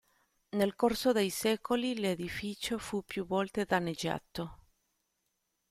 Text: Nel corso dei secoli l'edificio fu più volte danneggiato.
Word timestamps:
Nel 0.53 0.73
corso 0.73 1.11
dei 1.11 1.29
secoli 1.29 1.99
l'edificio 1.99 2.79
fu 2.79 3.03
più 3.05 3.23
volte 3.23 3.65
danneggiato. 3.65 4.61